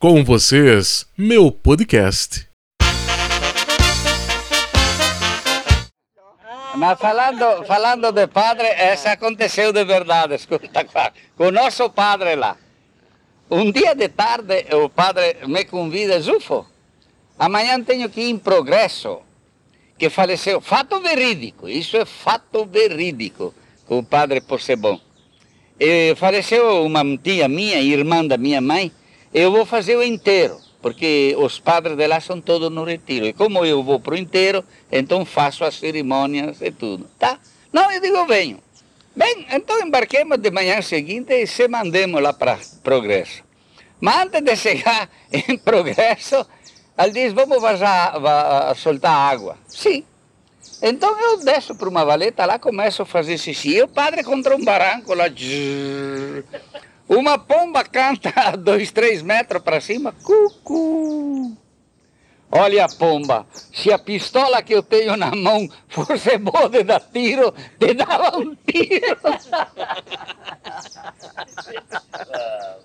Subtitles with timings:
[0.00, 2.48] Com vocês, meu podcast.
[6.74, 10.86] Mas falando, falando de padre, essa aconteceu de verdade, escuta
[11.36, 12.56] com o nosso padre lá.
[13.50, 16.64] Um dia de tarde, o padre me convida, Zufo,
[17.38, 19.20] amanhã tenho que ir em Progresso,
[19.98, 23.54] que faleceu, fato verídico, isso é fato verídico,
[23.86, 24.98] com o padre Possebon.
[25.78, 28.90] E faleceu uma tia minha, irmã da minha mãe,
[29.32, 33.26] eu vou fazer o inteiro, porque os padres de lá são todos no retiro.
[33.26, 37.06] E como eu vou para o inteiro, então faço as cerimônias e tudo.
[37.18, 37.38] Tá?
[37.72, 38.58] Não, eu digo, venho.
[39.14, 43.42] Bem, então embarquemos de manhã seguinte e se mandemos lá para Progresso.
[44.00, 46.46] Mas antes de chegar em Progresso,
[46.98, 49.56] ele diz, vamos vazar, va- soltar água.
[49.68, 50.04] Sim.
[50.82, 53.76] Então eu desço para uma valeta lá, começo a fazer xixi.
[53.76, 55.24] E o padre contra um barranco lá.
[57.10, 60.14] Uma pomba canta a dois, três metros para cima.
[60.22, 61.56] Cucu.
[62.52, 67.00] Olha a pomba, se a pistola que eu tenho na mão fosse boa de dar
[67.00, 69.18] tiro, te dava um tiro.